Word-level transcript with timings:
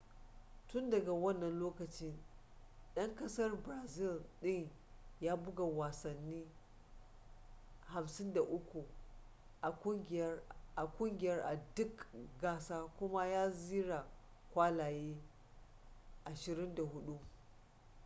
tun 0.67 0.89
daga 0.89 1.11
wannan 1.13 1.59
lokacin 1.59 2.17
dan 2.97 3.13
kasar 3.15 3.53
brazil 3.55 4.21
din 4.41 4.65
ya 5.21 5.35
buga 5.37 5.63
wasanni 5.63 6.45
53 7.85 8.83
a 9.61 9.69
kungiyar 10.87 11.39
a 11.45 11.53
duk 11.77 12.07
gasa 12.41 12.89
kuma 12.99 13.27
ya 13.27 13.49
zira 13.51 14.09
kwallaye 14.53 15.15
24 16.25 17.17